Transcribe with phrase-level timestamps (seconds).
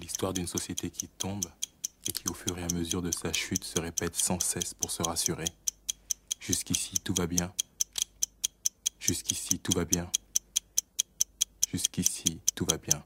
[0.00, 1.44] L'histoire d'une société qui tombe
[2.06, 4.92] et qui au fur et à mesure de sa chute se répète sans cesse pour
[4.92, 5.46] se rassurer.
[6.38, 7.52] Jusqu'ici, tout va bien.
[9.00, 10.10] Jusqu'ici, tout va bien.
[11.72, 13.04] Jusqu'ici, tout va bien.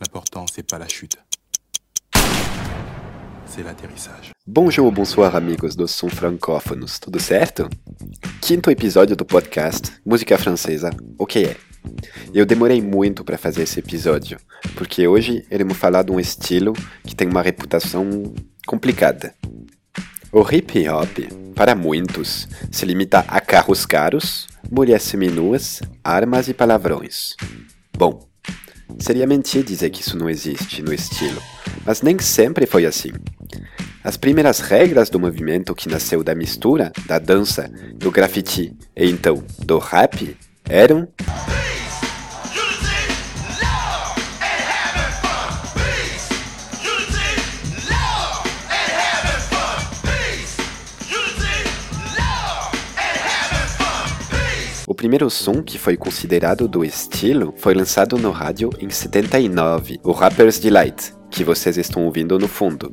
[0.00, 1.18] L'important, c'est pas la chute.
[3.48, 4.32] C'est l'atterrissage.
[4.46, 7.68] Bonjour ou bonsoir, amigos dos som francófonos, tudo certo?
[8.42, 11.56] Quinto episódio do podcast Música Francesa, o que é?
[12.34, 14.38] Eu demorei muito para fazer esse episódio,
[14.76, 18.34] porque hoje iremos falar de um estilo que tem uma reputação
[18.66, 19.34] complicada.
[20.30, 27.34] O hip hop, para muitos, se limita a carros caros, mulheres seminuas, armas e palavrões.
[27.96, 28.27] Bom,
[28.98, 31.40] seria mentir dizer que isso não existe no estilo,
[31.84, 33.10] mas nem sempre foi assim.
[34.02, 39.42] As primeiras regras do movimento que nasceu da mistura da dança, do grafite e então
[39.64, 40.36] do rap
[40.68, 41.08] eram
[54.88, 60.12] O primeiro som que foi considerado do estilo foi lançado no rádio em 79, o
[60.12, 62.90] Rapper's Delight, que vocês estão ouvindo no fundo.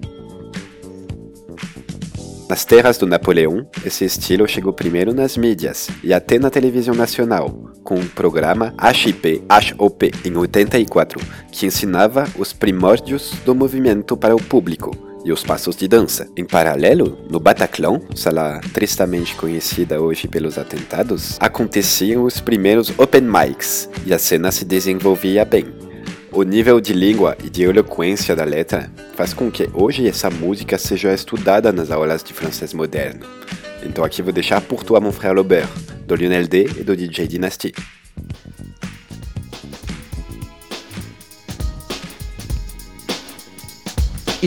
[2.49, 7.49] Nas terras do Napoleão, esse estilo chegou primeiro nas mídias e até na televisão nacional,
[7.81, 9.41] com o programa HIP
[9.79, 15.75] HOP em 84, que ensinava os primórdios do movimento para o público e os passos
[15.75, 16.29] de dança.
[16.37, 23.89] Em paralelo, no Bataclan, sala tristemente conhecida hoje pelos atentados, aconteciam os primeiros open mics
[24.05, 25.65] e a cena se desenvolvia bem.
[26.31, 30.77] O nível de língua e de eloquência da letra faz com que hoje essa música
[30.77, 33.25] seja estudada nas aulas de francês moderno.
[33.83, 35.69] Então aqui vou deixar pour toi mon frère Lobert,
[36.05, 37.73] do Lionel D e do DJ Dynasty.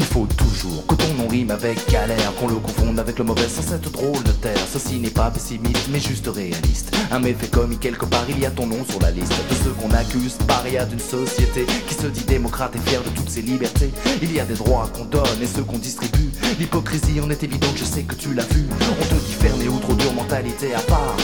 [0.00, 0.86] Il faut toujours
[1.28, 4.58] rime avec galère, qu'on le confonde avec le mauvais sans cette drôle de terre.
[4.72, 6.97] Ceci n'est pas pessimiste, mais juste réaliste.
[7.10, 9.70] Un méfait commis quelque part, il y a ton nom sur la liste de ceux
[9.70, 13.91] qu'on accuse, paria d'une société qui se dit démocrate et fière de toutes ses libertés.
[14.22, 16.30] Il y a des droits qu'on donne et ceux qu'on distribue.
[16.58, 18.66] L'hypocrisie en est évidente, je sais que tu l'as vu.
[19.00, 21.16] On te dit fermé ou trop dure mentalité à part.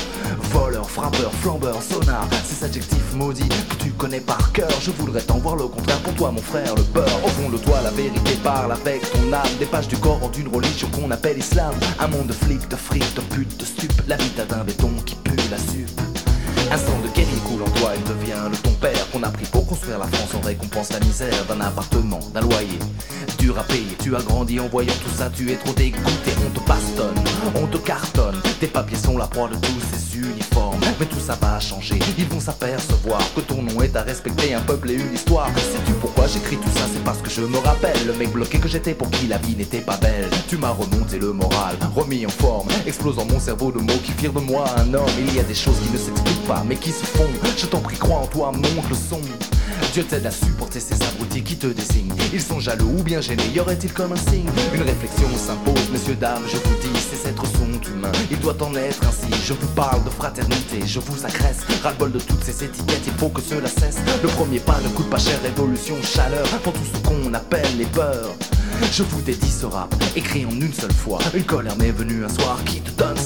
[0.53, 4.71] Voleur, frappeur, flambeur, sonar, ces adjectifs maudits que tu connais par cœur.
[4.81, 7.25] Je voudrais t'en voir le contraire pour toi, mon frère, le beurre.
[7.25, 9.49] Au fond de toi, la vérité parle avec ton âme.
[9.59, 11.75] Des pages du Coran d'une religion qu'on appelle islam.
[11.99, 14.03] Un monde de flics, de frites, de putes, de stupes.
[14.09, 16.14] L'habitat d'un béton qui pue la supe.
[16.71, 19.47] Un sang de guerrier coule en toi, il devient le ton père qu'on a pris
[19.47, 22.79] pour construire la France en récompense la misère d'un appartement, d'un loyer.
[23.39, 26.59] Dur à payer, tu as grandi en voyant tout ça, tu es trop dégoûté, on
[26.59, 27.15] te bastonne,
[27.55, 28.41] on te cartonne.
[28.59, 32.27] Tes papiers sont la proie de tous ces uniformes, mais tout ça va changer, ils
[32.27, 35.49] vont s'apercevoir que ton nom est à respecter, un peuple et une histoire.
[35.57, 36.87] Sais-tu pourquoi j'écris tout ça?
[36.93, 39.57] C'est parce que je me rappelle le mec bloqué que j'étais pour qui la vie
[39.57, 40.31] n'était pas belle.
[40.49, 44.33] Tu m'as remonté le moral, remis en forme, explosant mon cerveau de mots qui firent
[44.33, 45.05] de moi un homme.
[45.19, 47.29] Il y a des choses qui ne s'expliquent pas, mais qui se font.
[47.57, 49.21] Je t'en prie, crois en toi, monte le son.
[49.93, 52.13] Dieu t'aide à supporter ces abrutis qui te désignent.
[52.33, 54.49] Ils sont jaloux ou bien gênés, y aurait-il comme un signe?
[54.73, 58.13] Une réflexion s'impose, messieurs, dames, je vous dis, ces êtres sont humains.
[58.31, 59.33] Il doit en être ainsi.
[59.45, 61.61] Je vous parle de fraternité, je vous agresse.
[61.83, 63.99] Ras-le-bol de toutes ces étiquettes, il faut que cela cesse.
[64.23, 67.87] Le premier pas ne coûte pas cher, révolution, chaleur, pour tout ce qu'on appelle les
[67.87, 68.35] peurs.
[68.93, 71.19] Je vous dédie ce rap, écrit en une seule fois.
[71.35, 73.17] Une colère m'est venue un soir qui te donne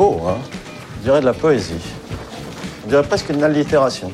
[0.00, 0.40] beau, hein
[1.02, 1.74] dirait de la poésie.
[2.84, 4.10] On dirait presque une allitération.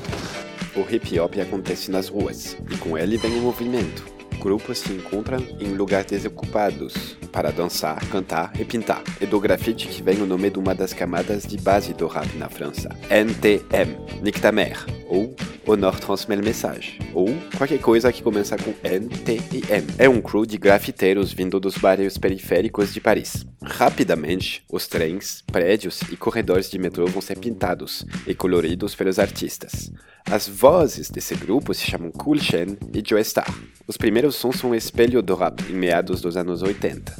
[0.76, 4.04] O hip hop acontece nas ruas e com ele vem o movimento.
[4.40, 9.02] Grupos se encontram em lugares desocupados para dançar, cantar e pintar.
[9.20, 12.36] E do grafite que vem o nome de uma das camadas de base do rap
[12.36, 15.34] na França, NTM, Nick ta mère, ou
[15.68, 17.26] Honor transmet message, ou
[17.58, 19.84] qualquer coisa que começa com N, T e M.
[19.98, 23.44] É um crew de grafiteiros vindo dos bairros periféricos de Paris.
[23.60, 29.90] Rapidamente, os trens, prédios e corredores de metrô vão ser pintados e coloridos pelos artistas.
[30.30, 33.52] As vozes desse grupo se chamam Cool Shen e Joe Star.
[33.88, 37.12] Os primeiros sons são um espelho do rap em meados dos anos 80.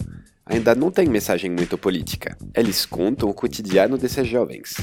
[0.46, 2.38] Ainda não tem mensagem muito política.
[2.54, 4.76] Eles contam o cotidiano desses jovens.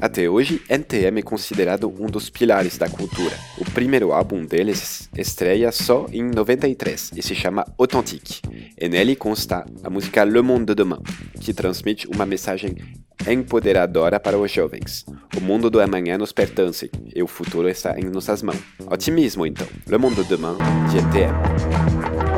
[0.00, 3.36] Até hoje, NTM é considerado um dos pilares da cultura.
[3.58, 8.40] O primeiro álbum deles estreia só em 93 e se chama Authentique.
[8.78, 11.02] E nele consta a música Le Monde de Demain,
[11.38, 12.76] que transmite uma mensagem
[13.28, 15.04] empoderadora para os jovens.
[15.36, 18.58] O mundo do amanhã nos pertence e o futuro está em nossas mãos.
[18.90, 19.66] Otimismo, então.
[19.86, 20.56] Le Monde Demain,
[20.90, 22.29] de ETM.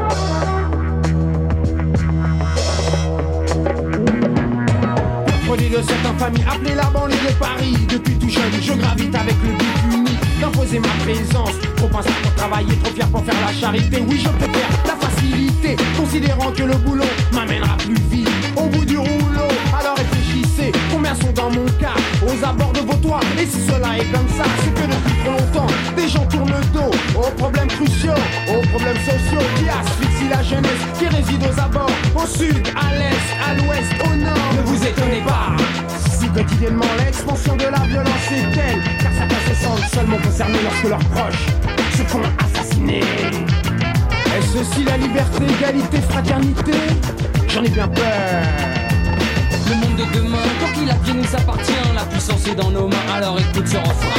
[5.82, 7.76] Cette infamie appelée la banlieue de Paris.
[7.88, 11.54] Depuis tout jeune, je gravite avec le but unique d'imposer ma présence.
[11.76, 14.02] Trop pensé pour travailler, trop fier pour faire la charité.
[14.06, 18.28] Oui, je préfère la facilité Considérant que le boulot m'amènera plus vite.
[18.56, 19.48] Au bout du rouleau,
[19.78, 20.72] alors réfléchissez.
[20.92, 21.94] Combien sont dans mon cas
[22.26, 23.20] aux abords de vos toits?
[23.40, 25.66] Et si cela est comme ça, c'est que depuis trop longtemps
[27.42, 32.62] problèmes cruciaux Aux problèmes sociaux qui asphyxient la jeunesse Qui réside aux abords, au sud,
[32.76, 34.50] à l'est, à l'ouest, au nord.
[34.56, 35.56] Ne vous étonnez pas.
[36.18, 40.88] Si quotidiennement l'expansion de la violence est telle Car certains se sentent seulement concernés lorsque
[40.88, 41.46] leurs proches
[41.96, 43.00] se font assassiner.
[43.00, 46.72] Est-ce aussi la liberté, égalité, fraternité?
[47.48, 48.42] J'en ai bien peur.
[49.68, 51.72] Le monde de demain, quand qu'il advienne nous appartient.
[51.94, 54.11] La puissance est dans nos mains, alors écoute ce refrain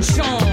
[0.00, 0.49] jeu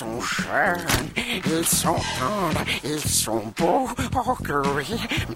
[0.00, 0.86] sont jeunes,
[1.46, 3.86] ils sont tendres, ils sont beaux.
[4.14, 4.86] Oh que oui,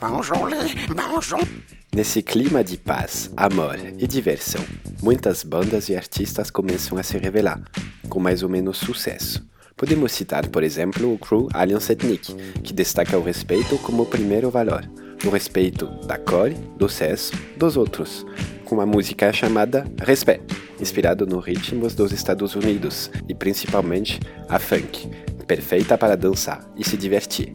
[0.00, 1.46] mangeons-les, mangeons.
[1.94, 4.64] Nesse clima de paz, amor e diversão,
[5.02, 7.60] muitas bandas e artistas começam a se revelar,
[8.08, 9.44] com mais ou menos sucesso.
[9.76, 14.88] Podemos citar, por exemplo, o crew Alliance Ethnic, que destaca o respeito como primeiro valor,
[15.26, 18.24] o respeito da cor, do sexo, dos outros,
[18.74, 20.44] com uma música chamada Respect,
[20.80, 24.18] inspirado nos ritmos dos Estados Unidos e principalmente
[24.48, 25.08] a funk,
[25.46, 27.54] perfeita para dançar e se divertir.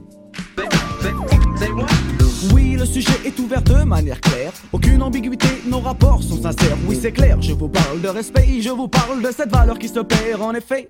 [2.54, 4.54] Oui, le sujet est ouvert de manière claire.
[4.72, 6.78] Aucune ambiguïté, nos rapports sont sincères.
[6.88, 9.90] Oui, c'est clair, je vous parle de respect, je vous parle de cette valeur qui
[9.90, 10.90] se perd en effet.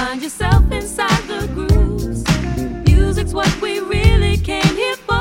[0.00, 2.24] Find yourself inside the grooves.
[2.88, 5.20] Music's what we really came here for.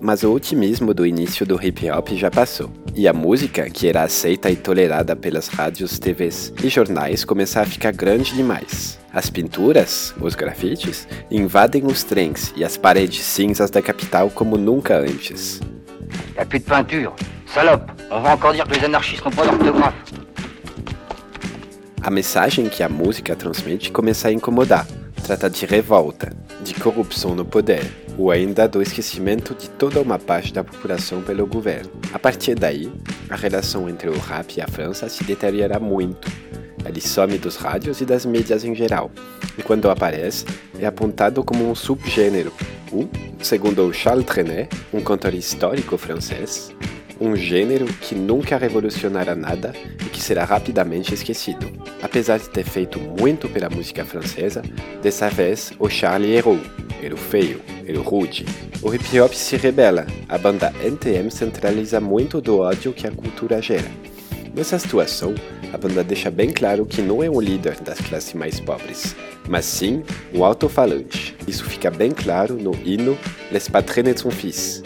[0.00, 4.04] Mas o otimismo do início do hip hop já passou, e a música, que era
[4.04, 8.98] aceita e tolerada pelas rádios, TVs e jornais, começa a ficar grande demais.
[9.12, 14.96] As pinturas, os grafites, invadem os trens e as paredes cinzas da capital como nunca
[14.96, 15.60] antes.
[16.40, 17.12] A plus de peinture.
[17.44, 19.94] Salope, on va encore dire que les anarchistes n'ont pas d'orthographe.
[22.02, 24.86] A mensagem que a música transmite começa a incomodar.
[25.22, 26.32] Trata de revolta,
[26.64, 27.84] de corrupção no poder,
[28.16, 31.90] ou ainda do esquecimento de toda uma parte da população pelo governo.
[32.14, 32.90] A partir daí,
[33.28, 36.26] a relação entre o rap e a França se deteriora muito.
[36.86, 39.10] Ele some dos rádios e das mídias em geral,
[39.58, 40.46] e quando aparece,
[40.78, 42.50] é apontado como um subgênero,
[42.92, 43.08] ou,
[43.42, 46.72] segundo Charles Trenet, um cantor histórico francês,
[47.20, 49.72] um gênero que nunca revolucionará nada
[50.04, 51.70] e que será rapidamente esquecido.
[52.02, 54.62] Apesar de ter feito muito pela música francesa,
[55.02, 56.58] dessa vez o Charlie errou.
[57.02, 58.46] Era o feio, era o rude.
[58.82, 60.06] O hip hop se rebela.
[60.28, 63.90] A banda NTM centraliza muito do ódio que a cultura gera.
[64.54, 65.34] Nessa situação,
[65.72, 69.14] a banda deixa bem claro que não é um líder das classes mais pobres,
[69.48, 70.02] mas sim
[70.34, 71.36] um alto-falante.
[71.46, 73.16] Isso fica bem claro no hino
[73.52, 74.82] Les Patrines de son Fils.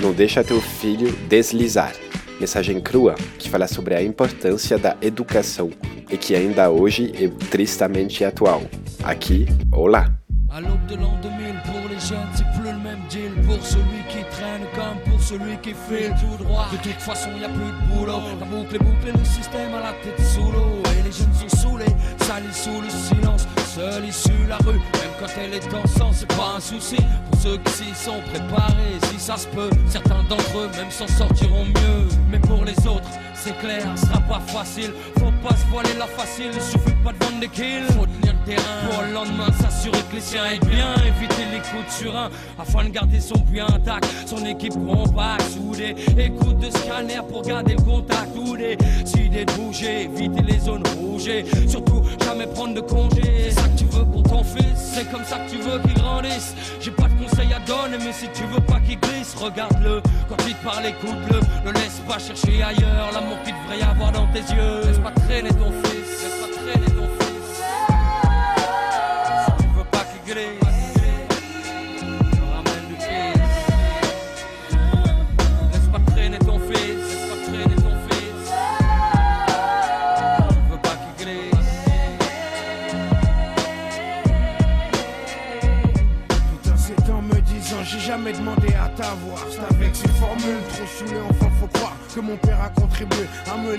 [0.00, 1.94] Não deixa teu filho deslizar.
[2.40, 5.70] Mensagem crua que fala sobre a importância da educação
[6.10, 8.62] e que ainda hoje é tristemente atual.
[9.04, 10.12] Aqui ou lá.
[10.50, 13.32] À l'aube de l'an 2000, pour les jeunes, c'est plus le même deal.
[13.44, 16.66] Pour celui qui traîne comme celui qui file tout droit.
[16.70, 18.20] De toute façon, y a plus de boulot.
[18.38, 20.82] La boucle est bouclée, le système à la tête sous l'eau.
[20.98, 23.46] Et les jeunes sont saoulés, salis sous le silence.
[23.74, 26.96] Seule issue la rue, même quand elle est en sang, c'est pas un souci.
[27.30, 31.08] Pour ceux qui s'y sont préparés, si ça se peut, certains d'entre eux même s'en
[31.08, 32.08] sortiront mieux.
[32.30, 33.08] Mais pour les autres,
[33.44, 34.92] c'est clair, ce sera pas facile.
[35.18, 37.84] Faut pas se voiler la facile, il suffit pas de vendre des kills.
[37.88, 40.94] Faut tenir le terrain pour le lendemain s'assurer que les siens aient bien.
[41.04, 44.06] Éviter les coups de surin afin de garder son puits intact.
[44.26, 45.94] Son équipe compacte, soudée.
[46.16, 48.30] Écoute de scanner pour garder le contact.
[48.36, 48.76] Ou des
[49.18, 51.28] idées de bouger, éviter les zones rouges.
[51.28, 53.50] et Surtout jamais prendre de congé.
[53.50, 55.94] C'est ça que tu veux pour ton fils, c'est comme ça que tu veux qu'il
[55.94, 56.54] grandisse.
[56.80, 60.00] J'ai pas de conseils à donner, mais si tu veux pas qu'il glisse, regarde-le.
[60.28, 61.40] Quand il te parle, écoute-le.
[61.64, 64.80] Ne laisse pas chercher ailleurs l'amour qu'il devrait y avoir dans tes yeux.
[64.84, 66.03] Laisse pas traîner ton fils,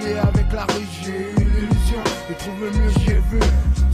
[0.04, 0.86] avec la rue.
[1.02, 3.40] J'ai eu l'illusion de trouver mieux, j'ai vu.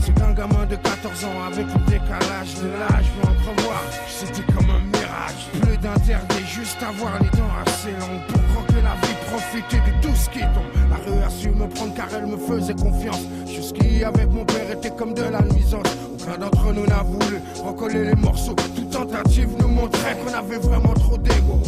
[0.00, 3.82] C'est qu'un gamin de 14 ans avec le décalage de l'âge peut entrevoir.
[4.08, 5.46] C'était comme un mirage.
[5.60, 10.14] Plus d'interdit, juste avoir les dents assez longues pour croquer la vie, profiter de tout
[10.16, 10.72] ce qui tombe.
[10.90, 13.22] La rue a su me prendre car elle me faisait confiance.
[13.46, 15.86] Jusqu'y avec mon père était comme de la nuisance.
[16.14, 18.56] Aucun d'entre nous n'a voulu recoller les morceaux.
[18.74, 21.62] Toute tentative nous montrait qu'on avait vraiment trop d'ego.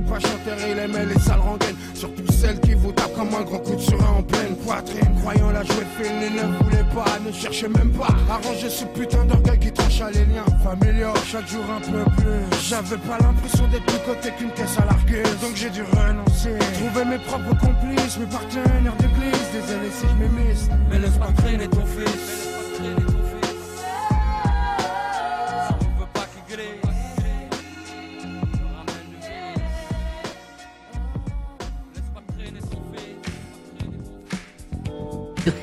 [0.00, 1.76] N'était pas chanteur, il aimait les sales rengaines.
[1.94, 5.14] Surtout celles qui vous tapent comme un grand coup de surin en pleine poitrine.
[5.20, 8.08] Croyant la jouer fine, il ne voulait pas, ne cherchait même pas.
[8.30, 11.12] Arranger ce putain d'orgueil qui trancha les liens familiaux.
[11.26, 12.58] Chaque jour un peu plus.
[12.66, 15.22] J'avais pas l'impression d'être plus côté qu'une caisse à larguer.
[15.42, 16.56] Donc j'ai dû renoncer.
[16.74, 19.48] Trouver mes propres complices, mes partenaires d'église.
[19.52, 20.68] Désolé si je m'émisse.
[20.90, 22.49] Mais laisse pas traîner ton fils.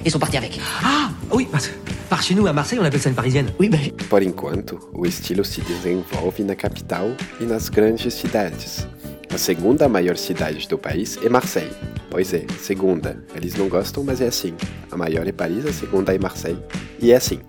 [0.06, 0.60] Ils sont partis avec.
[0.84, 1.74] Ah oui, parce que
[2.10, 3.52] par chez nous à Marseille, on appelle ça une parisienne.
[3.60, 3.80] Oui, ben.
[4.10, 8.88] Por enquanto, o estilo se desenvolve na capital e nas grandes cidades.
[9.34, 11.74] A segunda maior cidade do país é Marseille.
[12.10, 13.22] Pois é, segunda.
[13.36, 14.54] Eles não gostam, mas é assim.
[14.90, 16.64] A maior é Paris, a segunda é Marseille.
[17.00, 17.40] E é assim.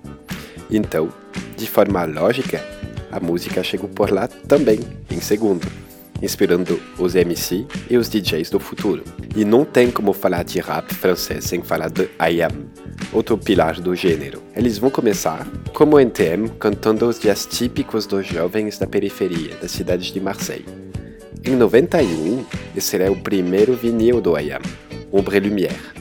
[0.71, 1.09] Então,
[1.57, 2.63] de forma lógica,
[3.11, 4.81] a música chegou por lá também,
[5.11, 5.67] em segundo,
[6.23, 9.05] inspirando os MC e os DJs do futuro.
[9.37, 12.69] E não tem como falar de rap francês sem falar de I Am,
[13.13, 14.43] outro pilar do gênero.
[14.55, 19.71] Eles vão começar, como o NTM, cantando os dias típicos dos jovens da periferia das
[19.71, 20.67] cidades de Marseille.
[21.45, 22.45] Em 91,
[22.77, 24.63] esse será o primeiro vinil do I Am,
[25.13, 25.99] Ombre Lumière.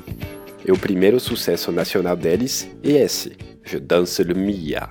[0.65, 3.31] E o primeiro sucesso nacional deles é esse,
[3.67, 4.89] Je danse le Mia.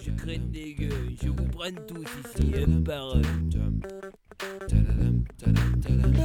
[0.00, 3.99] Je craigne des gueux, je vous prenne tous ici, un par un.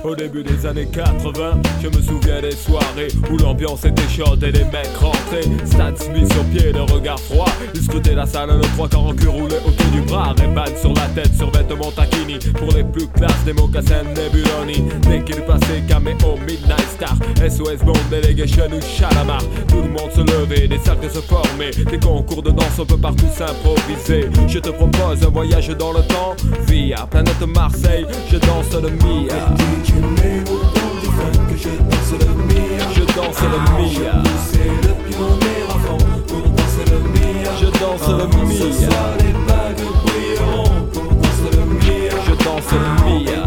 [0.06, 4.52] Au début des années 80, je me souviens des soirées où l'ambiance était chaude et
[4.52, 5.42] les mecs rentraient.
[5.66, 7.50] Stan Smith sur pied, le regard froid.
[7.74, 10.36] Ils scrutaient la salle, le trois quarts en cul roulé autour du bras.
[10.38, 12.38] Ray-Ban sur la tête, sur vêtements taquini.
[12.54, 14.84] Pour les plus classes, des mocassins Nebuloni.
[15.02, 17.16] Dès qu'il passait, caméo, Midnight Star.
[17.38, 19.42] SOS Bond, Delegation ou Chalamar.
[19.68, 21.72] Tout le monde se levait, des cercles se formaient.
[21.72, 24.30] Des concours de danse, on peut partout s'improviser.
[24.48, 26.36] Je te propose un voyage dans le temps.
[26.68, 29.40] Via planète Marseille, je danse le Mia.
[29.86, 32.86] Je danse le Mia.
[32.94, 34.24] Je danse le Mia.
[34.50, 35.98] C'est le pionnier avant
[36.28, 37.52] pour danser le Mia.
[37.60, 38.90] Je danse le Avant Ce Mia.
[38.90, 42.14] soir, les bagues brilleront pour danser le Mia.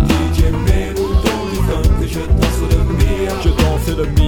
[0.08, 3.32] DJ mets-nous dans du funk, je danse le Mia.
[3.44, 4.27] Je danse le Mia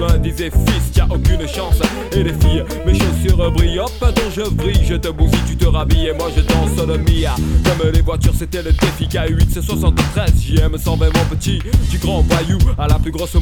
[0.00, 1.80] L'un disait fils, t'as aucune chance.
[2.12, 3.80] Et les filles, mes chaussures brillent.
[3.80, 4.84] Hop, attends, je vrille.
[4.88, 6.08] Je te bousille, tu te rhabilles.
[6.08, 7.34] Et moi je danse le Mia.
[7.64, 10.32] Comme les voitures, c'était le défi K8, c'est 73.
[10.40, 11.60] JM 120, mon petit.
[11.90, 13.32] Du grand voyou à la plus grosse.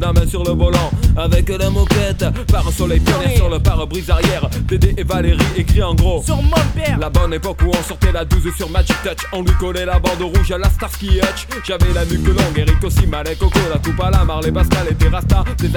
[0.00, 0.90] La main sur le volant.
[1.16, 2.24] Avec la moquette.
[2.50, 4.48] Par un soleil pionnier sur le pare-brise arrière.
[4.66, 6.22] Dédé et Valérie écrit en gros.
[6.24, 9.26] Sur mon père La bonne époque où on sortait la 12 sur Magic Touch.
[9.32, 11.46] On lui collait la bande rouge à la Starsky Hutch.
[11.64, 15.08] J'avais la nuque longue, Eric aussi, Malek, Coco, la coupe à la Marley, Pascal et
[15.08, 15.44] Rasta.
[15.58, 15.76] Des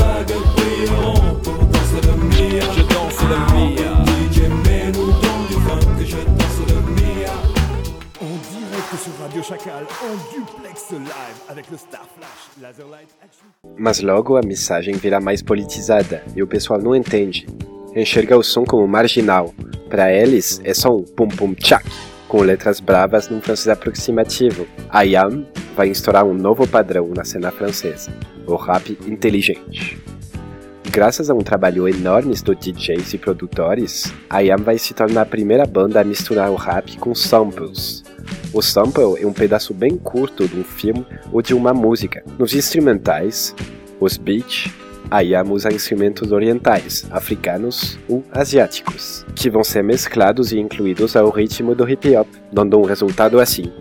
[9.41, 11.09] Radio Chacal, en duplex live,
[11.49, 13.47] avec le Star Flash, Laser Light Action.
[13.77, 17.47] Mas logo a mensagem vira mais politizada e o pessoal não entende.
[17.95, 19.51] Enxerga o som como marginal.
[19.89, 21.89] Para eles, é só um pum pum tchak,
[22.27, 24.67] com letras bravas num francês aproximativo.
[24.89, 25.45] A Yam
[25.75, 28.13] vai instaurar um novo padrão na cena francesa,
[28.45, 29.97] o rap inteligente.
[30.91, 35.25] Graças a um trabalho enorme de DJs e produtores, a Yam vai se tornar a
[35.25, 38.03] primeira banda a misturar o rap com samples.
[38.53, 42.21] O sample é um pedaço bem curto de um filme ou de uma música.
[42.37, 43.55] Nos instrumentais,
[43.97, 44.69] os beats,
[45.09, 51.29] a Yam usa instrumentos orientais, africanos ou asiáticos, que vão ser mesclados e incluídos ao
[51.29, 53.71] ritmo do hip hop, dando um resultado assim.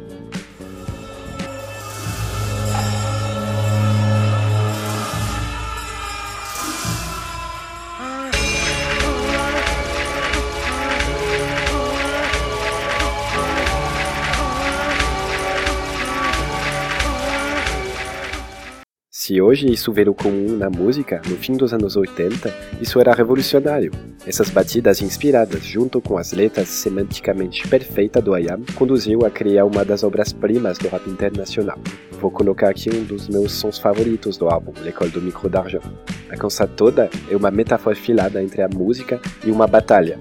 [19.50, 23.90] Hoje isso veio comum na música, no fim dos anos 80, isso era revolucionário.
[24.24, 29.84] Essas batidas inspiradas, junto com as letras semanticamente perfeitas do IAM, conduziu a criar uma
[29.84, 31.80] das obras-primas do rap internacional.
[32.20, 35.82] Vou colocar aqui um dos meus sons favoritos do álbum, L'École do Micro d'Argent.
[36.30, 40.16] A canção toda é uma metáfora filada entre a música e uma batalha.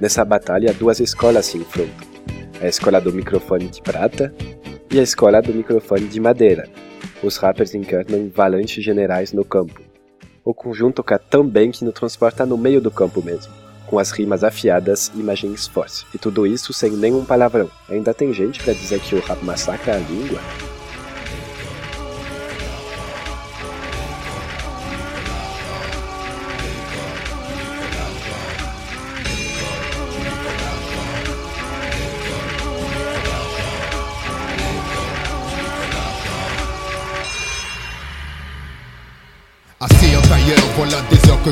[0.00, 2.08] Nessa batalha, duas escolas se enfrentam.
[2.60, 4.34] A escola do microfone de prata
[4.90, 6.68] e a escola do microfone de madeira.
[7.22, 9.80] Os rappers encarnam valentes generais no campo.
[10.44, 13.52] O conjunto toca tão bem que nos transporta no meio do campo mesmo,
[13.86, 16.04] com as rimas afiadas e imagens fortes.
[16.12, 17.70] E tudo isso sem nenhum palavrão.
[17.88, 20.40] Ainda tem gente pra dizer que o rap massacra a língua?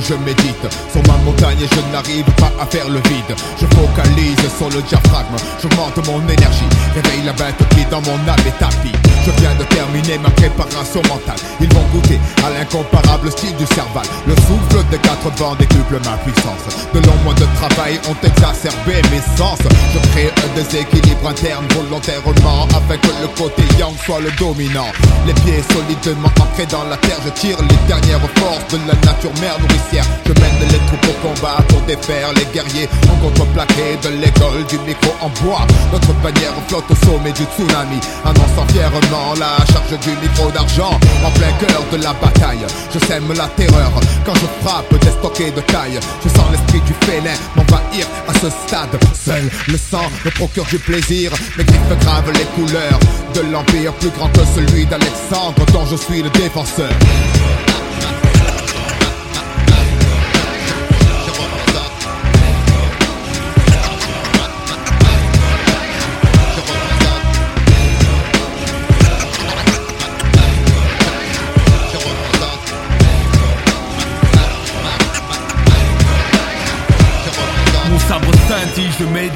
[0.00, 0.66] Je médite.
[0.92, 3.34] Sur ma montagne et je n'arrive pas à faire le vide.
[3.60, 6.70] Je focalise sur le diaphragme, j'augmente mon énergie.
[6.94, 8.92] Réveille la bête qui dans mon âme est tapis.
[9.24, 11.36] Je viens de terminer ma préparation mentale.
[11.60, 14.06] Ils vont goûter à l'incomparable style du cerval.
[14.26, 16.64] Le souffle des quatre vents décuple ma puissance.
[16.94, 19.58] De longs mois de travail ont exacerbé mes sens.
[19.92, 24.92] Je crée un déséquilibre interne volontairement Afin que le côté yang soit le dominant.
[25.26, 29.32] Les pieds solidement ancrés dans la terre Je tire les dernières forces de la nature
[29.40, 29.58] mère
[29.92, 34.78] Je mène les troupes au combat pour défaire les guerriers En contreplaqué de l'école du
[34.86, 35.66] micro en bois.
[35.92, 40.94] Notre bannière flotte au sommet du tsunami Annonçant fièrement la charge du micro d'argent.
[41.24, 43.90] En plein cœur de la bataille Je sème la terreur
[44.24, 48.48] quand je frappe des stockés de taille Je sens l'esprit du félin m'envahir à ce
[48.48, 48.94] stade.
[49.14, 53.00] Seul le sang me procure du plaisir Mes griffes gravent les couleurs
[53.34, 56.90] de l'empire plus grand que celui d'Alexandre dont je suis le défenseur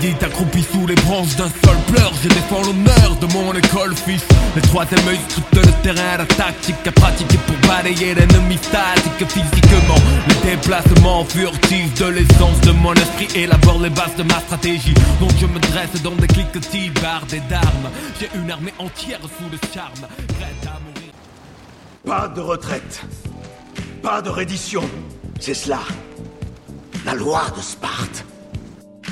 [0.05, 2.13] Médite accroupi sous les branches d'un seul pleur.
[2.23, 4.23] Je défends l'honneur de mon école Wolfis.
[4.55, 9.95] Le troisième œil scrute le terrain, la tactique à pratiquer pour balayer l'ennemi statique physiquement.
[10.29, 14.93] Le déplacement furtif de l'essence de mon esprit élabore les bases de ma stratégie.
[15.21, 17.89] Donc je me dresse dans des cliquetis bardés d'armes.
[18.21, 20.07] J'ai une armée entière sous le charme,
[20.39, 21.13] prête à mourir.
[22.05, 23.01] Pas de retraite.
[24.03, 24.83] Pas de reddition.
[25.41, 25.81] C'est cela.
[27.07, 28.27] La loi de Sparte.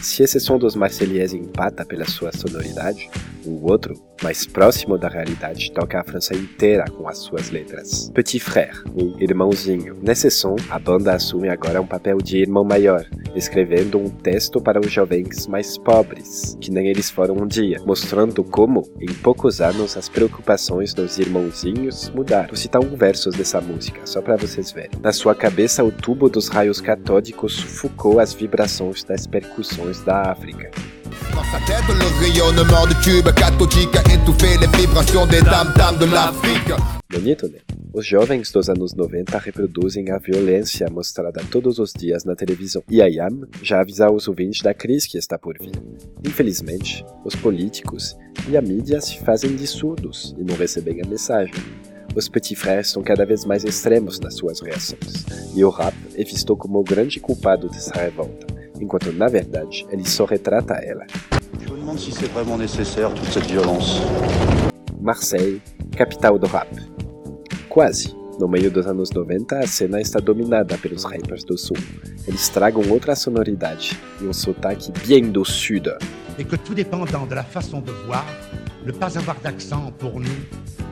[0.03, 3.09] Se esse som dos Marselhese empata pela sua sonoridade,
[3.45, 8.11] o outro, mais próximo da realidade, toca a França inteira com as suas letras.
[8.15, 9.99] Petit Frère, ou Irmãozinho.
[10.03, 14.81] Nesse som, a banda assume agora um papel de irmão maior, escrevendo um texto para
[14.81, 19.97] os jovens mais pobres, que nem eles foram um dia, mostrando como, em poucos anos,
[19.97, 22.49] as preocupações dos irmãozinhos mudaram.
[22.49, 25.01] Vou citar um verso dessa música, só para vocês verem.
[25.03, 30.71] Na sua cabeça, o tubo dos raios catódicos sufocou as vibrações das percussões da África.
[31.35, 36.73] Dans sa tête, le rayonnement de tube cathodique a étouffé les des de l'Afrique.
[37.11, 37.59] Bonito, né?
[37.95, 42.83] Os jovens dos anos 90 reproduzem a violência mostrada todos os dias na televisão.
[42.89, 45.73] E a IAM já avisa os ouvintes da crise que está por vir.
[46.25, 48.17] Infelizmente, os políticos
[48.49, 51.55] e a mídia se fazem de surdos e não recebem a mensagem.
[52.15, 56.25] Os Petit Frères são cada vez mais extremos nas suas reações, e o rap é
[56.25, 58.47] visto como o grande culpado dessa revolta,
[58.83, 61.07] enquanto na verdade ele só retrata ela.
[61.61, 64.03] Je me demande si c'est vraiment nécessaire toute cette violence.
[65.01, 65.61] Marseille,
[65.97, 66.69] capital do rap.
[67.69, 68.15] Quase.
[68.41, 71.77] No meio dos anos 90, a cena está dominada pelos rappers do sul.
[72.27, 75.95] Eles tragam outra sonoridade e um sotaque bien do sud.
[76.39, 78.27] Et que tout dépendant de la façon de voir,
[78.85, 80.41] ne pas avoir d'accent pour nous,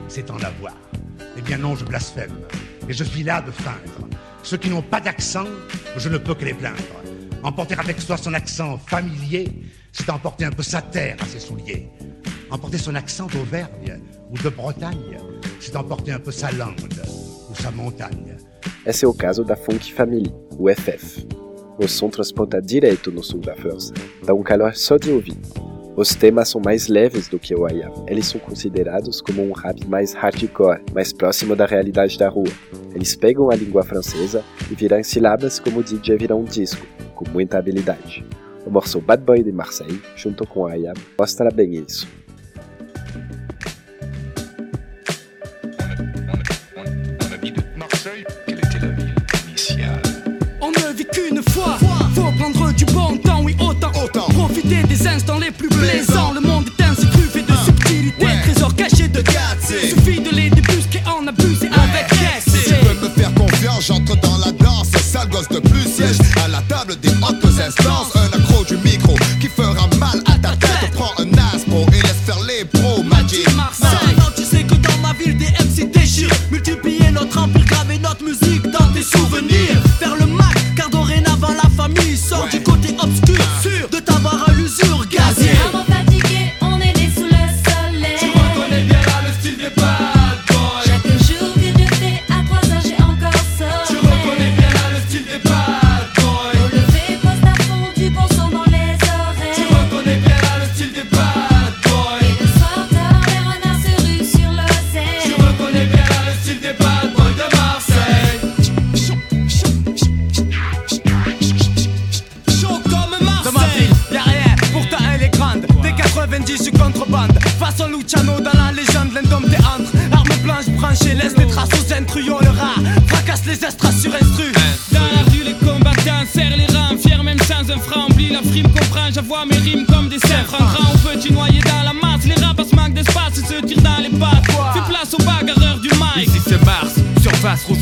[0.07, 0.77] c'est en avoir.
[1.35, 2.31] Eh bien non, je blasphème.
[2.87, 4.07] Et je suis là de feindre.
[4.43, 5.47] Ceux qui n'ont pas d'accent,
[5.97, 7.00] je ne peux que les plaindre.
[7.43, 9.47] Emporter avec soi son accent familier,
[9.91, 11.89] c'est emporter un peu sa terre à ses souliers.
[12.51, 13.99] Emporter son accent d'Auvergne
[14.29, 15.17] ou de Bretagne,
[15.59, 17.01] c'est emporter un peu sa lande
[17.49, 18.37] ou sa montagne.
[18.85, 21.27] Esse é o caso da Funk Family, o FF.
[21.79, 25.37] O som transporta direto no sul da França, dá um calor só de ouvir.
[25.95, 27.91] Os temas são mais leves do que o IAM.
[28.07, 32.51] Eles são considerados como um rap mais hardcore, mais próximo da realidade da rua.
[32.93, 36.85] Eles pegam a língua francesa e viram sílabas como o DJ virar um disco,
[37.21, 38.25] com muita habilidade.
[38.65, 42.07] O morceau Bad Boy de Marseille, junto com o IAM, mostra bem isso.
[50.61, 51.77] On ne vit qu'une fois,
[52.13, 54.27] faut prendre du bon temps, oui autant, autant.
[54.29, 56.33] Profiter des instants les plus plaisants.
[56.33, 59.21] Le monde est de subtilités, trésors cachés de
[59.61, 60.00] Suffit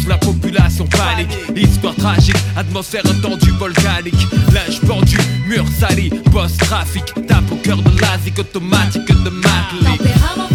[0.08, 1.30] la population panique.
[1.56, 4.16] Histoire tragique, atmosphère tendue volcanique.
[4.52, 7.04] Linge pendu, mur sali, post-trafic.
[7.28, 10.49] Tape au cœur de l'asique automatique de Madley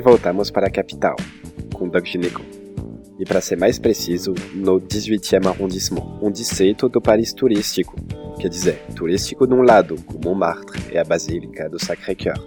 [0.00, 1.14] E voltamos para a capital,
[1.74, 2.40] com Doug Gineco.
[3.18, 7.94] E para ser mais preciso, no 18e arrondissement, um distrito do Paris turístico.
[8.40, 12.38] Quer dizer, turístico de um lado, com Montmartre e a Basílica do Sacré-Cœur.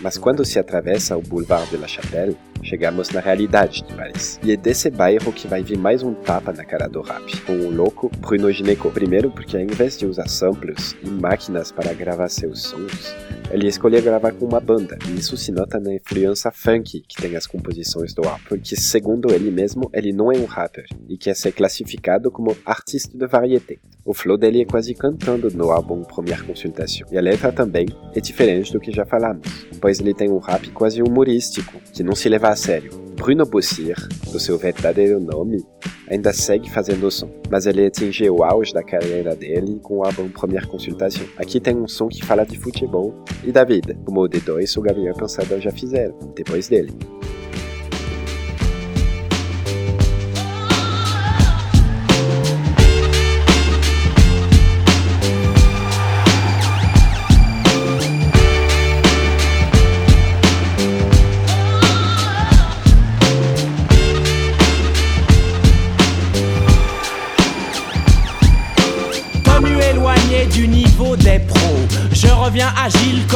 [0.00, 4.38] Mas quando se atravessa o Boulevard de la Chapelle, chegamos na realidade de Paris.
[4.42, 7.52] E é desse bairro que vai vir mais um tapa na cara do rap, com
[7.52, 8.90] o louco Bruno Gineco.
[8.90, 13.14] Primeiro porque ao invés de usar samples e máquinas para gravar seus sons,
[13.50, 17.36] ele escolheu gravar com uma banda, e isso se nota na influência funk que tem
[17.36, 21.34] as composições do rap, porque segundo ele mesmo, ele não é um rapper, e quer
[21.34, 23.78] ser classificado como artista de variété.
[24.04, 28.20] O flow dele é quase cantando no álbum Première Consultation, e a letra também é
[28.20, 29.46] diferente do que já falamos,
[29.80, 32.90] pois ele tem um rap quase humorístico, que não se leva a sério.
[33.14, 33.96] Bruno Bossir,
[34.32, 35.64] do seu verdadeiro nome,
[36.10, 40.28] ainda segue fazendo som, mas ele atingiu o auge da carreira dele com o álbum
[40.28, 41.24] Première Consultation.
[41.36, 44.78] Aqui tem um som que fala de futebol e da vida, como o D2 e
[44.80, 46.92] o Gabriel Pensador já fizeram, depois dele.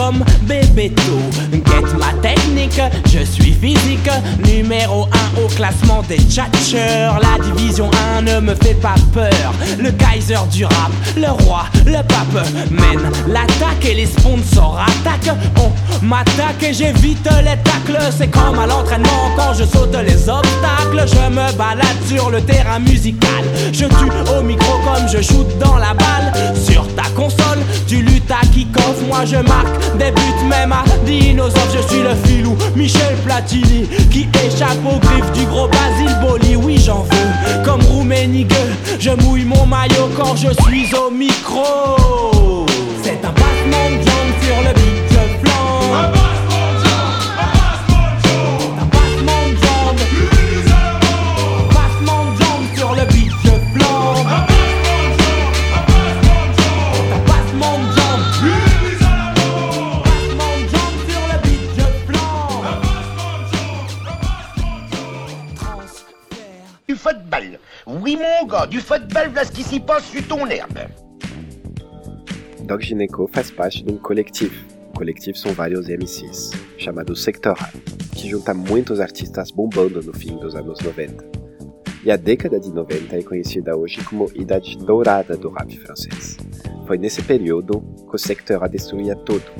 [0.07, 4.11] come, baby, to get my technique je suis physique.
[4.45, 7.19] Numéro 1 au classement des tchatcheurs.
[7.21, 9.53] La division 1 ne me fait pas peur.
[9.79, 15.37] Le Kaiser du rap, le roi, le pape mène l'attaque et les sponsors attaquent.
[15.59, 17.99] On m'attaque et j'évite les tacles.
[18.17, 21.05] C'est comme à l'entraînement quand je saute les obstacles.
[21.07, 23.45] Je me balade sur le terrain musical.
[23.73, 26.33] Je tue au micro comme je shoot dans la balle.
[26.55, 28.97] Sur ta console, tu luttes à kick-off.
[29.09, 31.63] Moi je marque des buts même à dinosaures.
[31.73, 36.57] Je suis le filou Michel Platini qui échappe aux griffes du gros Basile Boli.
[36.57, 38.53] Oui, j'en veux comme Rouménigue.
[38.99, 42.67] Je mouille mon maillot quand je suis au micro.
[68.07, 70.79] Oui, mon gars, du football, voilà ce qui s'y passe sur ton herbe.
[72.63, 74.55] Doc Gineco faz parte de um coletivo.
[74.91, 77.57] O coletivo são vários MCs, chamado Sector
[78.15, 81.25] que junta muitos artistas bombando no fim dos anos 90.
[82.05, 86.37] E a década de 90 é conhecida hoje como Idade Dourada do rap francês.
[86.87, 89.51] Foi nesse período que o Sector A destruía tudo.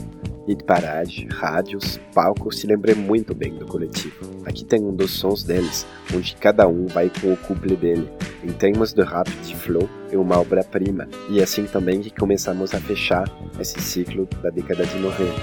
[0.47, 4.45] Hit parade, rádios, palcos, se lembra muito bem do coletivo.
[4.47, 8.09] Aqui tem um dos sons deles, onde cada um vai com o couple dele.
[8.45, 11.09] Em termos de rap de flow, é uma obra-prima.
[11.29, 13.29] E é assim também que começamos a fechar
[13.59, 15.35] esse ciclo da década de 90.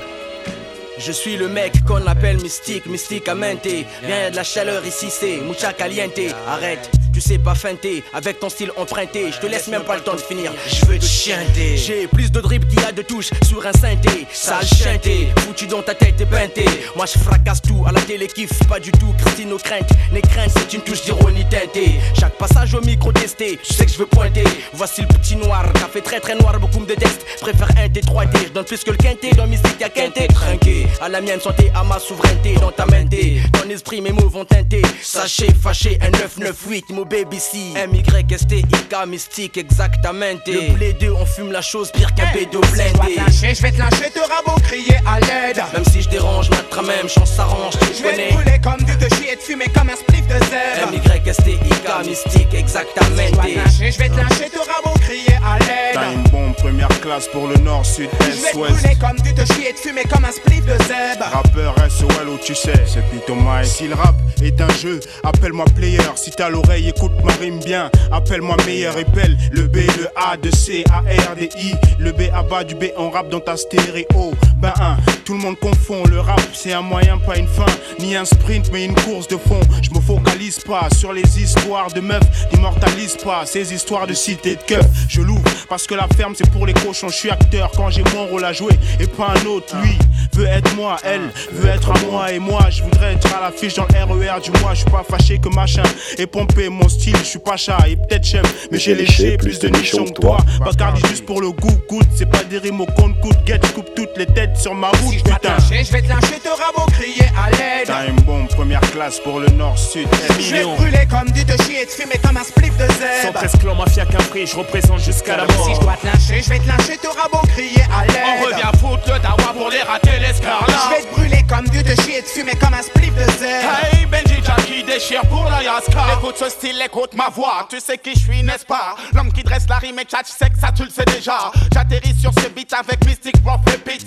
[0.98, 3.86] Je suis le mec qu'on appelle mystique, mystique mainté.
[4.04, 6.34] Rien de la chaleur ici, c'est mucha caliente.
[6.48, 9.32] Arrête, tu sais pas feinter, avec ton style emprunté.
[9.32, 11.78] Je te laisse même pas le temps de finir, je veux te chanter.
[11.78, 14.26] J'ai plus de drip qu'il y a de touches sur un synthé.
[14.32, 16.66] Sale chanté, foutu dans ta tête et peinté.
[16.96, 19.14] Moi je fracasse tout à la télé, kiffe pas du tout.
[19.24, 22.00] Christine aux craintes, les craintes c'est une touche d'ironie teintée.
[22.20, 24.44] Chaque passage au micro testé, tu sais que je veux pointer.
[24.74, 27.26] Voici le petit noir, café très très noir, beaucoup me détestent.
[27.42, 29.32] Préfère un T3T, je donne plus que le quinté.
[29.32, 30.88] Dans mystique y'a quinté, trinqué.
[31.02, 32.56] À la mienne santé, à ma souveraineté.
[32.56, 33.16] Dans ta mente,
[33.54, 34.82] ton esprit, mes mots vont teinter.
[35.02, 37.74] Sachez, fâché, un 998, mon baby C.
[37.76, 40.38] M-Y-S-T-I-K, mystique, exactement.
[40.48, 43.16] Le blé 2, on fume la chose pire qu'un bédo blindé.
[43.28, 45.62] Je vais te lâcher, te rabot, crier à l'aide.
[45.74, 49.14] Même si je dérange, ma même chance s'arrange, tu Je vais te comme du te
[49.16, 50.94] chier et te fumer comme un spliff de zèbre.
[50.94, 53.44] M-Y-S-T-I-K, mystique, exactement.
[53.80, 56.23] Je vais te lâcher, te rabot, crier à l'aide.
[56.64, 59.00] Première classe pour le nord, sud, Je vais est, te ouest.
[59.00, 61.26] comme du te chier et te fumer comme un spliff de zèbre.
[61.34, 63.36] Rappeur SOL ou tu sais, c'est plutôt.
[63.64, 65.98] Si le rap est un jeu, appelle-moi player.
[66.16, 67.90] Si t'as l'oreille, écoute ma rime bien.
[68.12, 69.38] Appelle-moi meilleur et belle.
[69.52, 71.74] Le B, le A, de C, A, R, D, I.
[72.00, 74.32] Le B à bas du B, on rappe dans ta stéréo.
[74.58, 76.04] Ben un, tout le monde confond.
[76.10, 77.66] Le rap, c'est un moyen, pas une fin.
[78.00, 79.60] Ni un sprint, mais une course de fond.
[79.82, 82.22] Je me focalise pas sur les histoires de meufs.
[82.54, 84.86] N'immortalise pas ces histoires de cité de keuf.
[85.10, 87.10] Je l'ouvre parce que la ferme, c'est pour les cochons.
[87.10, 89.76] Je suis acteur quand j'ai mon rôle à jouer et pas un autre.
[89.82, 89.98] Lui
[90.34, 92.70] veut être moi, elle veut être à moi et moi.
[92.70, 94.74] Je voudrais être à l'affiche dans le RER du mois.
[94.74, 95.84] Je suis pas fâché que machin
[96.18, 97.18] et pompé mon style.
[97.18, 100.38] Je suis pas chat et peut-être j'aime, mais j'ai léché plus de nichons que toi.
[100.60, 102.08] Bacardi juste pour le goût, goûte.
[102.16, 103.38] C'est pas des rimes au compte coûte.
[103.46, 105.58] Get, coupe toutes les têtes sur ma route, putain.
[105.70, 107.88] Je vais te lâcher, te rabot, crier à l'aide.
[107.88, 111.44] T'as une bombe première classe pour le nord, sud, est, Je vais brûler comme du
[111.44, 113.34] te chier et te fumer comme un spliff de zèbre.
[113.34, 115.66] 113 clans, mafia qu'un prix, je représente jusqu'à la mort.
[115.66, 118.22] Si je dois te lâcher, lyncher, je vais te lyncher, t'auras beau crier à l'aide.
[118.26, 120.66] On revient foutre le dawa pour les rater l'escarlat.
[120.68, 123.66] Je vais te brûler comme du te chier, te fumer comme un spliff de zèle.
[123.92, 126.18] Hey Benji Jackie déchire pour la Yaska.
[126.18, 127.68] Écoute ce style, écoute ma voix.
[127.70, 128.96] Tu sais qui je suis, n'est-ce pas?
[129.14, 131.52] L'homme qui dresse la rime et tchatch sec, ça tu le sais déjà.
[131.74, 134.06] J'atterris sur ce beat avec Mystic Prof Repeat.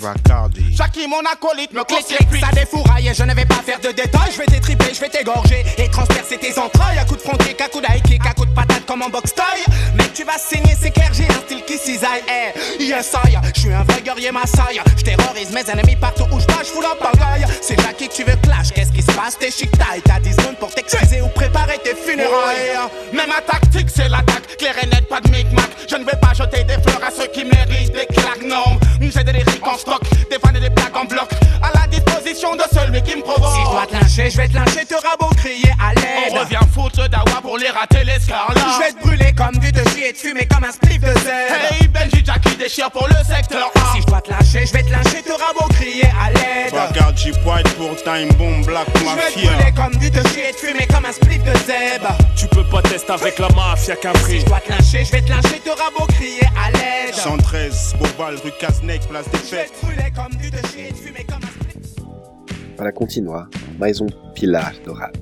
[0.71, 3.89] Jackie, mon acolyte, me conseille clic, ça défouraille et je ne vais pas faire de
[3.89, 4.31] détails.
[4.31, 6.99] Je vais t'étriper, je vais t'égorger et transpercer tes entrailles.
[6.99, 9.09] À coup de front kick, à coup d'high kick, à coup de patate comme en
[9.09, 9.65] box taille.
[9.95, 12.21] Mec, tu vas saigner, c'est clair, j'ai un style qui cisaille.
[12.29, 14.81] Eh, yes, I, je suis un vrai guerrier Maasai.
[14.97, 17.45] Je terrorise mes ennemis partout où je passe, je fous la pagaille.
[17.61, 19.37] C'est Jackie que tu veux clash, qu'est-ce qui se passe?
[19.39, 22.77] T'es chic taille, t'as 10 secondes pour t'excuser ou préparer tes funérailles.
[23.13, 25.69] Mais ma tactique c'est l'attaque, clair et net, pas de micmac.
[25.89, 28.77] Je ne vais pas jeter des fleurs à ceux qui méritent des claques, non.
[28.99, 31.29] J'ai des lyriques en stock, des fans et des plaques en bloc.
[31.63, 33.53] À la disposition de celui qui me provoque.
[33.55, 36.33] Si je dois te lyncher, je vais te lyncher, t'auras beau crier à l'aide.
[36.33, 38.53] On revient foutre dawa pour les rater l'escarlat.
[38.55, 41.13] Je vais te brûler comme du te chier et te fumer comme un spliff de
[41.19, 41.71] zèle.
[41.71, 43.93] Hey Benji Jackie déchire pour le secteur A.
[43.95, 46.71] Si je dois te lyncher, je vais te lyncher, t'auras beau crier à l'aide.
[46.73, 49.51] Bagarre G-White pour Time Bomb Black Je vais te Mafia.
[49.51, 52.07] brûler comme du te chier et te fumer comme un spliff de zèbe.
[52.35, 55.21] Tu peux pas tester avec la mafia qu'un Si je dois te lyncher, je vais
[55.21, 57.13] te lyncher, t'auras beau crier à l'aide.
[57.13, 59.73] 113, Bobal, rue Casnec, place des Je vais fêtes.
[59.81, 63.47] te comme du te chier et te fumer comme un Para continuar,
[63.79, 65.17] mais um pilar do rap.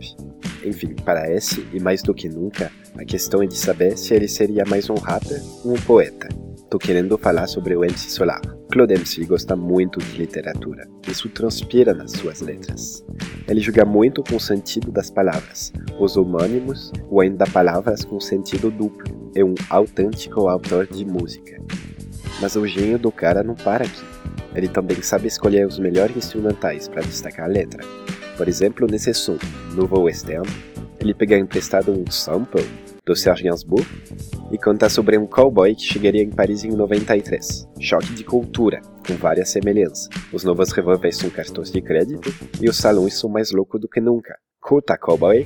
[0.66, 4.64] Enfim, parece, e mais do que nunca, a questão é de saber se ele seria
[4.68, 6.28] mais um rapper ou um poeta.
[6.70, 8.42] Tô querendo falar sobre o MC Solar.
[8.72, 10.88] Claude MC gosta muito de literatura.
[11.08, 13.06] Isso transpira nas suas letras.
[13.48, 18.72] Ele joga muito com o sentido das palavras, os homônimos ou ainda palavras com sentido
[18.72, 19.32] duplo.
[19.36, 21.62] É um autêntico autor de música.
[22.42, 24.04] Mas o gênio do cara não para aqui.
[24.56, 27.84] Ele também sabe escolher os melhores instrumentais para destacar a letra.
[28.36, 29.38] Por exemplo, nesse som,
[29.76, 30.50] Novo Western,
[31.00, 32.66] ele pega emprestado um sample
[33.06, 33.86] do Serge Gainsbourg
[34.52, 37.68] e conta sobre um cowboy que chegaria em Paris em 93.
[37.80, 40.10] Choque de cultura, com várias semelhanças.
[40.34, 44.02] Os novos revólveres são cartões de crédito e os salões são mais loucos do que
[44.02, 44.38] nunca.
[44.60, 45.46] Curta, cowboy!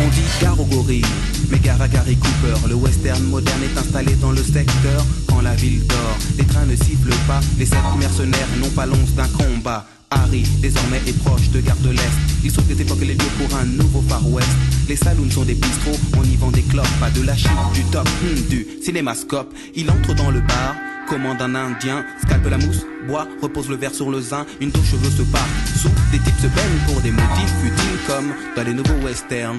[0.00, 1.04] On dit gare aux gorilles,
[1.50, 2.68] mais gare à Gary Cooper.
[2.68, 6.18] Le western moderne est installé dans le secteur quand la ville dort.
[6.38, 9.86] Les trains ne sifflent pas, les sept mercenaires n'ont pas l'once d'un combat.
[10.10, 12.18] Harry, désormais, est proche de Gare de l'Est.
[12.44, 14.48] Il sauve des époques les lieux pour un nouveau Far West.
[14.88, 17.82] Les saloons sont des bistrots, on y vend des clopes, pas de la chip, du
[17.84, 19.52] top, hmm, du cinémascope.
[19.74, 20.76] Il entre dans le bar,
[21.08, 24.90] commande un indien, scalpe la mousse, boit, repose le verre sur le zin, une touche
[24.90, 25.46] cheveux se part.
[25.76, 29.58] Sous, des types se baignent pour des motifs futiles comme dans les nouveaux westerns.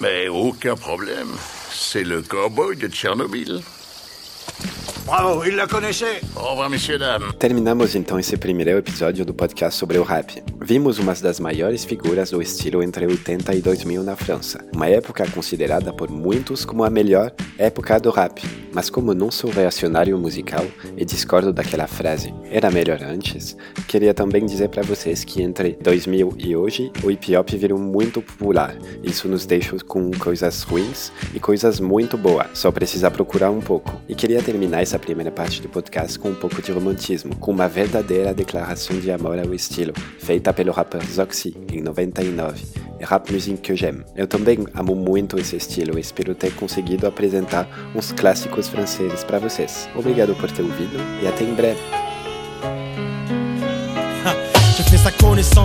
[0.00, 1.28] Mais aucun problème.
[1.92, 3.60] C'est le cowboy de Tchernobyl.
[5.06, 6.20] Bravo, il la connaissait.
[6.36, 7.32] Au revoir, messieurs, dames.
[7.38, 10.42] Terminamos então esse primeiro episódio do podcast sobre o rap.
[10.60, 15.28] Vimos uma das maiores figuras do estilo entre 80 e 2000 na França, uma época
[15.28, 18.40] considerada por muitos como a melhor época do rap.
[18.72, 20.64] Mas como não sou reacionário musical
[20.96, 26.34] e discordo daquela frase era melhor antes, queria também dizer para vocês que entre 2000
[26.38, 28.74] e hoje o hip hop virou muito popular.
[29.02, 34.00] Isso nos deixa com coisas ruins e coisas muito boas, só precisa procurar um pouco.
[34.08, 37.66] E queria terminar essa primeira parte do podcast com um pouco de romantismo, com uma
[37.66, 42.62] verdadeira declaração de amor ao estilo, feita pelo rapper Zoxy em 99.
[42.98, 44.04] É rap music que eu j'aime.
[44.14, 47.66] Eu também amo muito esse estilo e espero ter conseguido apresentar
[47.96, 49.88] uns clássicos franceses para vocês.
[49.96, 52.01] Obrigado por ter ouvido e até em breve.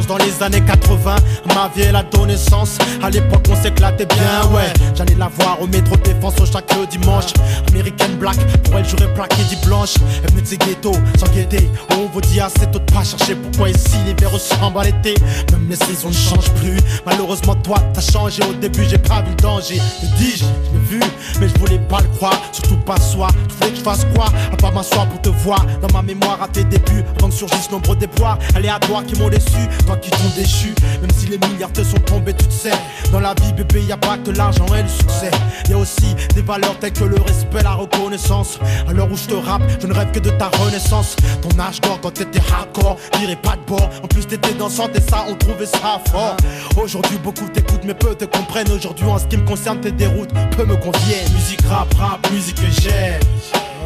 [0.08, 1.16] Dans les années 80.
[1.54, 2.78] Ma vie, elle a donné sens.
[3.04, 4.74] À l'époque, on s'éclatait bien, ouais.
[4.96, 7.34] J'allais la voir au métro défense au chaque dimanche.
[7.70, 9.94] American Black, pour elle, j'aurais plaqué dit blanche.
[10.24, 11.70] Elle venait de ses ghettos, sans guetter.
[11.92, 15.14] On vous dit assez tôt de pas chercher pourquoi ici l'hiver ressemble à l'été.
[15.52, 16.80] Même les saisons ne changent plus.
[17.06, 18.42] Malheureusement, toi, t'as changé.
[18.44, 19.76] Au début, j'ai pas vu le danger.
[19.76, 21.00] Me dis-je, je l'ai vu,
[21.40, 22.40] mais je voulais pas le croire.
[22.52, 23.28] Surtout pas soi.
[23.48, 24.26] Tu voulais que je fasse quoi?
[24.52, 25.64] À part m'asseoir pour te voir.
[25.82, 29.67] Dans ma mémoire à tes débuts, avant que surgissent nombreux déboires aléatoires qui m'ont déçu.
[29.86, 32.72] Toi qui t'ont déchu, même si les milliards te sont tombés, tu te sais.
[33.12, 35.32] Dans la vie, bébé, y a pas que l'argent et le succès.
[35.70, 38.60] Y a aussi des valeurs telles que le respect, la reconnaissance.
[38.88, 41.16] À l'heure où je te rappe, je ne rêve que de ta renaissance.
[41.42, 43.90] Ton âge d'or quand t'étais hardcore, dirais pas de bord.
[44.04, 46.38] En plus, t'étais dansante et ça, on trouvait ça fort.
[46.82, 48.72] Aujourd'hui, beaucoup t'écoutent, mais peu te comprennent.
[48.72, 51.32] Aujourd'hui, en ce qui me concerne, tes déroutes peu me conviennent.
[51.34, 53.22] Musique rap, rap, musique que j'aime.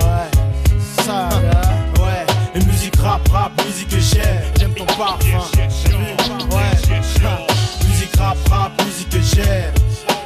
[0.02, 1.30] Ouais, ça.
[2.54, 4.44] Et musique rap, rap, musique que j'aime.
[4.60, 5.40] J'aime ton parfum.
[6.52, 6.98] Ouais,
[7.88, 9.74] musique rap, rap, musique que j'aime.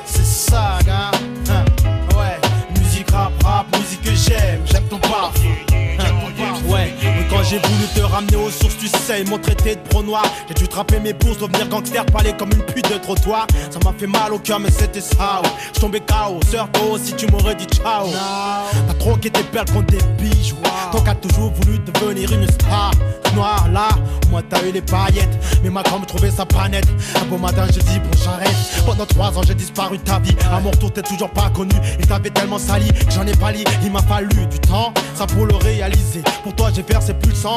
[0.06, 1.12] C'est ça, gars.
[1.50, 1.66] Hein,
[2.18, 2.40] Ouais,
[2.80, 4.62] musique rap, rap, musique que j'aime.
[4.72, 5.50] J'aime ton parfum.
[5.72, 6.06] Hein,
[6.68, 7.86] Ouais, mais quand j'ai voulu
[8.16, 10.24] ramener aux sources, tu sais, ils m'ont traité de pro noir.
[10.48, 13.46] J'ai dû trapper mes bourses, devenir gangster, parler comme une pute de trottoir.
[13.70, 15.42] Ça m'a fait mal au cœur, mais c'était ça.
[15.44, 15.50] ouais.
[15.74, 18.08] Je tombais KO, sœur, toi aussi tu m'aurais dit ciao.
[18.88, 20.56] T'as troqué tes perles contre des bijoux.
[20.92, 22.92] Qui as toujours voulu devenir une star.
[23.36, 23.90] Noir là,
[24.32, 25.38] moi t'as eu les paillettes.
[25.62, 26.88] Mais ma grand me trouvait sa panette.
[27.22, 28.56] Un beau matin, j'ai dit bon, j'arrête.
[28.86, 30.36] Pendant trois ans, j'ai disparu de ta vie.
[30.54, 31.76] À mon retour, t'es toujours pas connu.
[32.00, 33.64] Et t'avais tellement sali que j'en ai pas li.
[33.84, 36.22] Il m'a fallu du temps, ça pour le réaliser.
[36.44, 37.56] Pour toi, j'ai versé plus de sang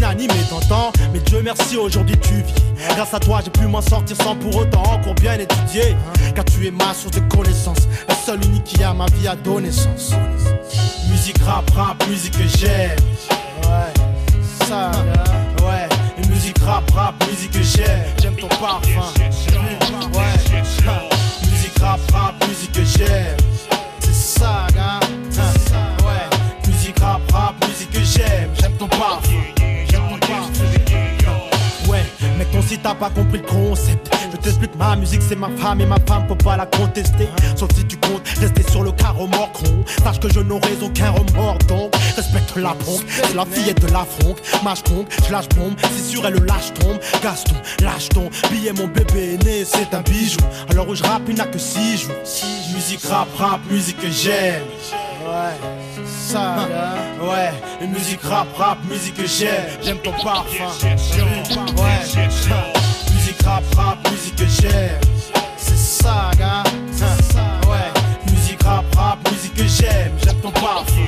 [0.00, 0.92] n'anime et t'entends.
[1.12, 2.54] Mais Dieu merci, aujourd'hui tu vis.
[2.94, 5.96] Grâce à toi, j'ai pu m'en sortir sans pour autant encore bien étudier.
[6.34, 7.88] Car tu es ma source de connaissance.
[8.08, 10.12] La seule unique qui a ma vie à donner sens.
[11.10, 12.96] Musique rap, rap, musique que j'aime.
[13.64, 14.90] Ouais, ça,
[15.62, 15.88] ouais.
[16.28, 18.04] Musique rap, rap, musique que j'aime.
[18.20, 19.12] J'aime ton parfum.
[20.14, 20.60] Ouais,
[21.50, 23.36] musique rap, rap, musique que j'aime.
[24.00, 25.07] C'est ça, gars.
[32.38, 34.14] Mec, ton si t'as pas compris le concept.
[34.30, 37.28] Je t'explique, ma musique c'est ma femme et ma femme peut pas la contester.
[37.56, 39.84] Sauf si tu comptes rester sur le carreau mort con.
[40.04, 43.04] Sache que je n'aurai aucun remords donc respecte la ponque.
[43.08, 44.38] C'est la fillette de la fronque.
[44.62, 45.74] Mâche conque, je lâche bombe.
[45.96, 46.98] Si sur elle le lâche tombe.
[47.22, 50.38] Gaston, lâche ton billet, mon bébé est né, c'est un bijou.
[50.70, 52.14] Alors où je rappe, il n'a que 6 jours.
[52.74, 54.62] Musique rap, rap, musique que j'aime.
[55.26, 56.56] Ouais, ça,
[57.20, 57.52] ouais.
[57.82, 59.66] Et musique rap, rap, musique que j'aime.
[59.82, 60.70] J'aime ton parfum.
[63.38, 65.00] Musique rap, rap, musique que j'aime.
[65.56, 66.64] C'est ça, gars.
[66.64, 70.12] Hein, Ouais, musique rap, rap, musique que j'aime.
[70.24, 71.06] J'aime ton parfum.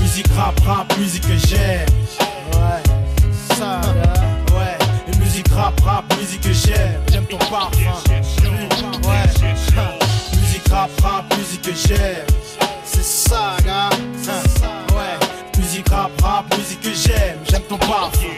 [0.00, 1.86] Musique rap, rap, musique que j'aime.
[2.52, 2.82] Ouais,
[3.56, 3.80] ça,
[4.54, 4.78] ouais.
[5.12, 7.00] Et musique rap, rap, musique que j'aime.
[7.10, 7.80] J'aime ton parfum.
[9.04, 9.26] Ouais,
[10.36, 12.26] musique rap, rap, musique que j'aime.
[12.84, 13.90] C'est ça, gars.
[14.28, 17.38] Hein, Ouais, musique rap, rap, musique que j'aime.
[17.50, 18.28] J'aime ton parfum.